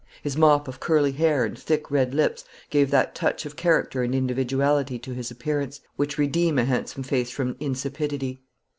[0.23, 4.15] His mop of curly hair and thick red lips gave that touch of character and
[4.15, 8.41] individuality to his appearance which redeem a handsome face from insipidity.